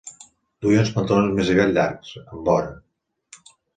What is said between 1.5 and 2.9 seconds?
aviat llargs, amb vora.